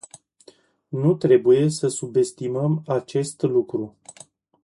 [0.89, 3.95] Nu trebuie să subestimăm acest lucru.